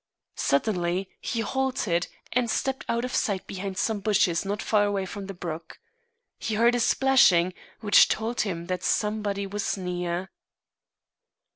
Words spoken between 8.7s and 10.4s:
somebody was near.